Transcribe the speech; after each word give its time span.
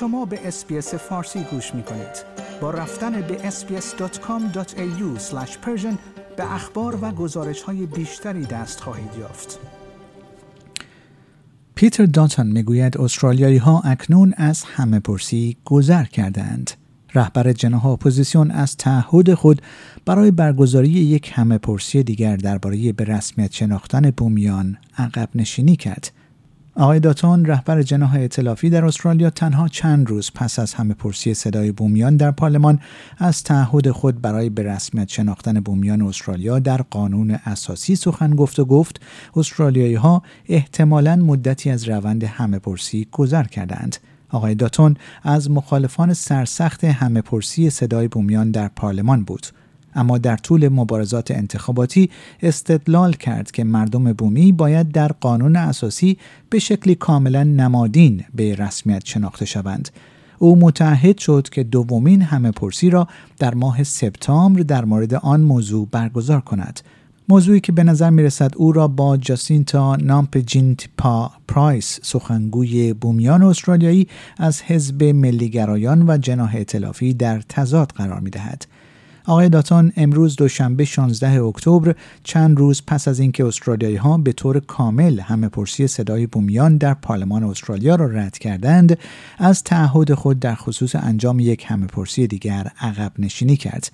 شما 0.00 0.24
به 0.24 0.48
SBS 0.48 0.94
فارسی 0.94 1.40
گوش 1.50 1.74
می 1.74 1.82
کنید. 1.82 2.24
با 2.60 2.70
رفتن 2.70 3.20
به 3.20 3.50
sbs.com.au 3.50 5.20
به 6.36 6.54
اخبار 6.54 6.98
و 7.02 7.10
گزارش 7.10 7.62
های 7.62 7.86
بیشتری 7.86 8.44
دست 8.44 8.80
خواهید 8.80 9.10
یافت. 9.20 9.58
پیتر 11.74 12.06
داتون 12.06 12.46
می‌گوید 12.46 12.98
استرالیایی 12.98 13.56
ها 13.56 13.80
اکنون 13.84 14.34
از 14.36 14.62
همه 14.64 15.00
پرسی 15.00 15.56
گذر 15.64 16.04
کردند. 16.04 16.70
رهبر 17.14 17.52
جناح 17.52 17.86
اپوزیسیون 17.86 18.50
از 18.50 18.76
تعهد 18.76 19.34
خود 19.34 19.62
برای 20.06 20.30
برگزاری 20.30 20.88
یک 20.88 21.32
همه 21.34 21.58
پرسی 21.58 22.02
دیگر 22.02 22.36
درباره 22.36 22.92
به 22.92 23.04
رسمیت 23.04 23.52
شناختن 23.52 24.10
بومیان 24.10 24.76
عقب 24.98 25.28
نشینی 25.34 25.76
کرد. 25.76 26.12
آقای 26.78 27.00
داتون 27.00 27.44
رهبر 27.44 27.82
جناح 27.82 28.14
اطلافی 28.14 28.70
در 28.70 28.84
استرالیا 28.84 29.30
تنها 29.30 29.68
چند 29.68 30.10
روز 30.10 30.30
پس 30.34 30.58
از 30.58 30.74
همه 30.74 30.94
پرسی 30.94 31.34
صدای 31.34 31.72
بومیان 31.72 32.16
در 32.16 32.30
پارلمان 32.30 32.80
از 33.18 33.42
تعهد 33.42 33.90
خود 33.90 34.22
برای 34.22 34.50
به 34.50 34.62
رسمیت 34.62 35.08
شناختن 35.08 35.60
بومیان 35.60 36.02
استرالیا 36.02 36.58
در 36.58 36.82
قانون 36.82 37.30
اساسی 37.30 37.96
سخن 37.96 38.30
گفت 38.30 38.58
و 38.58 38.64
گفت 38.64 39.00
استرالیایی 39.36 39.94
ها 39.94 40.22
احتمالا 40.48 41.16
مدتی 41.16 41.70
از 41.70 41.88
روند 41.88 42.24
همه 42.24 42.58
پرسی 42.58 43.08
گذر 43.12 43.44
کردند 43.44 43.96
آقای 44.30 44.54
داتون 44.54 44.96
از 45.22 45.50
مخالفان 45.50 46.14
سرسخت 46.14 46.84
همه 46.84 47.22
پرسی 47.22 47.70
صدای 47.70 48.08
بومیان 48.08 48.50
در 48.50 48.68
پارلمان 48.68 49.24
بود. 49.24 49.46
اما 49.94 50.18
در 50.18 50.36
طول 50.36 50.68
مبارزات 50.68 51.30
انتخاباتی 51.30 52.10
استدلال 52.42 53.12
کرد 53.12 53.50
که 53.50 53.64
مردم 53.64 54.12
بومی 54.12 54.52
باید 54.52 54.92
در 54.92 55.12
قانون 55.12 55.56
اساسی 55.56 56.18
به 56.50 56.58
شکلی 56.58 56.94
کاملا 56.94 57.42
نمادین 57.42 58.24
به 58.34 58.54
رسمیت 58.54 59.06
شناخته 59.06 59.44
شوند 59.44 59.88
او 60.38 60.56
متعهد 60.56 61.18
شد 61.18 61.48
که 61.48 61.64
دومین 61.64 62.22
همه 62.22 62.50
پرسی 62.50 62.90
را 62.90 63.08
در 63.38 63.54
ماه 63.54 63.82
سپتامبر 63.82 64.60
در 64.60 64.84
مورد 64.84 65.14
آن 65.14 65.40
موضوع 65.40 65.88
برگزار 65.90 66.40
کند 66.40 66.80
موضوعی 67.30 67.60
که 67.60 67.72
به 67.72 67.84
نظر 67.84 68.10
می 68.10 68.22
رسد 68.22 68.52
او 68.56 68.72
را 68.72 68.88
با 68.88 69.16
جاسینتا 69.16 69.96
نامپجینت 69.96 70.88
پا 70.98 71.30
پرایس 71.48 72.00
سخنگوی 72.02 72.92
بومیان 72.92 73.42
استرالیایی 73.42 74.08
از 74.38 74.62
حزب 74.62 75.02
ملیگرایان 75.02 76.10
و 76.10 76.18
جناح 76.18 76.54
اطلافی 76.56 77.14
در 77.14 77.40
تضاد 77.40 77.92
قرار 77.92 78.20
می 78.20 78.30
دهد. 78.30 78.66
آقای 79.28 79.48
داتون 79.48 79.92
امروز 79.96 80.36
دوشنبه 80.36 80.84
16 80.84 81.42
اکتبر 81.42 81.94
چند 82.24 82.58
روز 82.58 82.82
پس 82.86 83.08
از 83.08 83.20
اینکه 83.20 83.44
استرالیایی 83.44 83.96
ها 83.96 84.18
به 84.18 84.32
طور 84.32 84.60
کامل 84.60 85.20
همه 85.20 85.48
پرسی 85.48 85.86
صدای 85.86 86.26
بومیان 86.26 86.76
در 86.76 86.94
پارلمان 86.94 87.44
استرالیا 87.44 87.94
را 87.94 88.06
رد 88.06 88.38
کردند 88.38 88.98
از 89.38 89.64
تعهد 89.64 90.14
خود 90.14 90.40
در 90.40 90.54
خصوص 90.54 90.96
انجام 90.96 91.40
یک 91.40 91.64
همه 91.68 91.86
پرسی 91.86 92.26
دیگر 92.26 92.70
عقب 92.80 93.12
نشینی 93.18 93.56
کرد. 93.56 93.92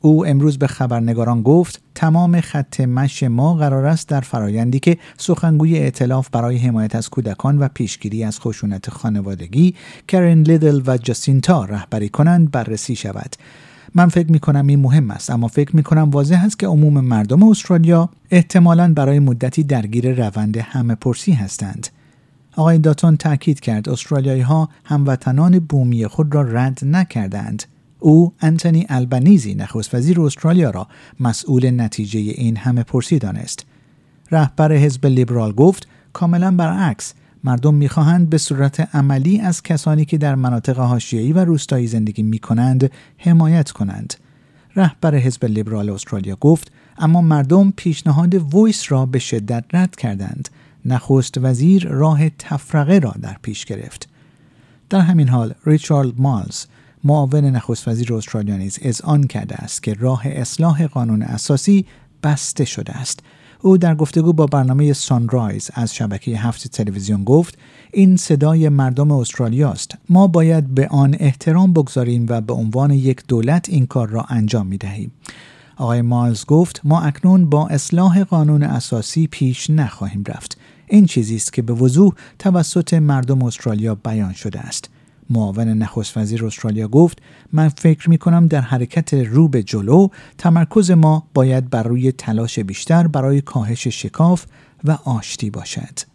او 0.00 0.26
امروز 0.26 0.58
به 0.58 0.66
خبرنگاران 0.66 1.42
گفت 1.42 1.82
تمام 1.94 2.40
خط 2.40 2.80
مش 2.80 3.22
ما 3.22 3.54
قرار 3.54 3.86
است 3.86 4.08
در 4.08 4.20
فرایندی 4.20 4.80
که 4.80 4.98
سخنگوی 5.18 5.78
ائتلاف 5.78 6.28
برای 6.32 6.56
حمایت 6.56 6.94
از 6.94 7.08
کودکان 7.08 7.58
و 7.58 7.68
پیشگیری 7.74 8.24
از 8.24 8.40
خشونت 8.40 8.90
خانوادگی 8.90 9.74
کرن 10.08 10.42
لیدل 10.42 10.82
و 10.86 10.96
جاسینتا 10.96 11.64
رهبری 11.64 12.08
کنند 12.08 12.50
بررسی 12.50 12.96
شود. 12.96 13.36
من 13.94 14.08
فکر 14.08 14.32
می 14.32 14.38
کنم 14.38 14.66
این 14.66 14.80
مهم 14.80 15.10
است 15.10 15.30
اما 15.30 15.48
فکر 15.48 15.76
می 15.76 15.82
کنم 15.82 16.10
واضح 16.10 16.44
است 16.44 16.58
که 16.58 16.66
عموم 16.66 17.00
مردم 17.00 17.42
استرالیا 17.42 18.08
احتمالا 18.30 18.92
برای 18.92 19.18
مدتی 19.18 19.62
درگیر 19.62 20.26
روند 20.26 20.56
همه 20.56 20.94
پرسی 20.94 21.32
هستند. 21.32 21.88
آقای 22.56 22.78
داتون 22.78 23.16
تاکید 23.16 23.60
کرد 23.60 23.88
استرالیایی 23.88 24.40
ها 24.40 24.68
هموطنان 24.84 25.58
بومی 25.58 26.06
خود 26.06 26.34
را 26.34 26.42
رد 26.42 26.78
نکردند. 26.82 27.62
او 27.98 28.32
انتونی 28.40 28.86
البنیزی 28.88 29.54
نخست 29.54 29.94
وزیر 29.94 30.20
استرالیا 30.20 30.70
را 30.70 30.88
مسئول 31.20 31.70
نتیجه 31.80 32.20
این 32.20 32.56
همه 32.56 32.82
پرسی 32.82 33.18
دانست. 33.18 33.66
رهبر 34.30 34.72
حزب 34.72 35.06
لیبرال 35.06 35.52
گفت 35.52 35.88
کاملا 36.12 36.50
برعکس 36.50 37.14
مردم 37.44 37.74
می‌خواهند 37.74 38.30
به 38.30 38.38
صورت 38.38 38.94
عملی 38.94 39.40
از 39.40 39.62
کسانی 39.62 40.04
که 40.04 40.18
در 40.18 40.34
مناطق 40.34 40.78
حاشیه‌ای 40.78 41.32
و 41.32 41.44
روستایی 41.44 41.86
زندگی 41.86 42.22
می‌کنند 42.22 42.90
حمایت 43.18 43.70
کنند. 43.70 44.14
رهبر 44.76 45.14
حزب 45.14 45.44
لیبرال 45.44 45.90
استرالیا 45.90 46.36
گفت 46.36 46.72
اما 46.98 47.20
مردم 47.20 47.70
پیشنهاد 47.76 48.54
ویس 48.54 48.92
را 48.92 49.06
به 49.06 49.18
شدت 49.18 49.64
رد 49.72 49.96
کردند. 49.96 50.48
نخست 50.84 51.38
وزیر 51.38 51.88
راه 51.88 52.30
تفرقه 52.30 52.98
را 52.98 53.14
در 53.22 53.36
پیش 53.42 53.64
گرفت. 53.64 54.08
در 54.90 55.00
همین 55.00 55.28
حال 55.28 55.54
ریچارد 55.66 56.20
مالز 56.20 56.64
معاون 57.04 57.44
نخست 57.44 57.88
وزیر 57.88 58.14
استرالیا 58.14 58.56
نیز 58.56 58.78
اذعان 58.82 59.26
کرده 59.26 59.54
است 59.54 59.82
که 59.82 59.94
راه 59.94 60.22
اصلاح 60.26 60.86
قانون 60.86 61.22
اساسی 61.22 61.86
بسته 62.22 62.64
شده 62.64 62.92
است. 62.92 63.20
او 63.62 63.78
در 63.78 63.94
گفتگو 63.94 64.32
با 64.32 64.46
برنامه 64.46 64.92
سانرایز 64.92 65.70
از 65.74 65.94
شبکه 65.94 66.38
هفت 66.38 66.68
تلویزیون 66.68 67.24
گفت 67.24 67.58
این 67.92 68.16
صدای 68.16 68.68
مردم 68.68 69.10
استرالیا 69.12 69.70
است. 69.70 69.96
ما 70.08 70.26
باید 70.26 70.74
به 70.74 70.88
آن 70.88 71.16
احترام 71.20 71.72
بگذاریم 71.72 72.26
و 72.28 72.40
به 72.40 72.52
عنوان 72.52 72.90
یک 72.90 73.22
دولت 73.28 73.68
این 73.68 73.86
کار 73.86 74.08
را 74.08 74.22
انجام 74.28 74.66
می 74.66 74.78
دهیم 74.78 75.12
آقای 75.76 76.02
مالز 76.02 76.44
گفت 76.44 76.80
ما 76.84 77.00
اکنون 77.00 77.50
با 77.50 77.68
اصلاح 77.68 78.24
قانون 78.24 78.62
اساسی 78.62 79.26
پیش 79.26 79.70
نخواهیم 79.70 80.24
رفت. 80.28 80.58
این 80.86 81.06
چیزی 81.06 81.36
است 81.36 81.52
که 81.52 81.62
به 81.62 81.72
وضوح 81.72 82.12
توسط 82.38 82.94
مردم 82.94 83.42
استرالیا 83.42 83.94
بیان 83.94 84.32
شده 84.32 84.60
است. 84.60 84.90
معاون 85.32 85.68
نخست 85.68 86.16
وزیر 86.16 86.46
استرالیا 86.46 86.88
گفت 86.88 87.18
من 87.52 87.68
فکر 87.68 88.10
می 88.10 88.18
کنم 88.18 88.46
در 88.46 88.60
حرکت 88.60 89.14
رو 89.14 89.48
به 89.48 89.62
جلو 89.62 90.08
تمرکز 90.38 90.90
ما 90.90 91.26
باید 91.34 91.70
بر 91.70 91.82
روی 91.82 92.12
تلاش 92.12 92.58
بیشتر 92.58 93.06
برای 93.06 93.40
کاهش 93.40 93.88
شکاف 93.88 94.46
و 94.84 94.98
آشتی 95.04 95.50
باشد. 95.50 96.12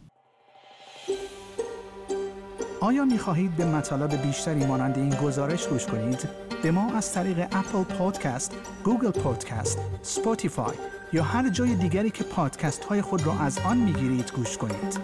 آیا 2.82 3.06
می 3.06 3.18
خواهید 3.18 3.56
به 3.56 3.66
مطالب 3.66 4.22
بیشتری 4.22 4.66
مانند 4.66 4.98
این 4.98 5.10
گزارش 5.10 5.68
گوش 5.68 5.86
کنید؟ 5.86 6.30
به 6.64 6.72
ما 6.72 6.94
از 6.94 7.14
طریق 7.14 7.40
Apple 7.40 7.84
Podcasts، 7.84 8.52
Google 8.84 9.12
Podcasts، 9.12 9.80
Spotify 10.02 10.76
یا 11.14 11.24
هر 11.24 11.50
جای 11.50 11.76
دیگری 11.76 12.10
که 12.10 12.24
پادکست 12.24 12.84
های 12.84 13.02
خود 13.02 13.26
را 13.26 13.40
از 13.40 13.60
آن 13.60 13.78
می 13.78 13.94
گیرید 13.94 14.32
گوش 14.36 14.58
کنید. 14.58 15.00